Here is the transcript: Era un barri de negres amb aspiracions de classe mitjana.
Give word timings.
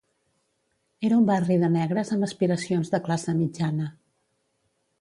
Era 1.09 1.19
un 1.23 1.27
barri 1.27 1.57
de 1.63 1.69
negres 1.75 2.11
amb 2.17 2.27
aspiracions 2.29 2.89
de 2.95 3.03
classe 3.09 3.39
mitjana. 3.43 3.91